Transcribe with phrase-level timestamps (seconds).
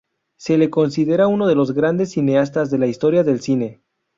[0.35, 3.83] Se le considera uno de los grandes cineastas de la historia del cine.